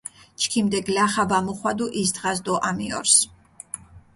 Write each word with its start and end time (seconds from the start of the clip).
ჩქიმდე 0.43 0.79
გლახა 0.87 1.23
ვა 1.33 1.39
მოხვადუ 1.49 1.85
ის 2.01 2.15
დღას 2.17 2.39
დო 2.49 2.53
ამიორს! 2.71 3.15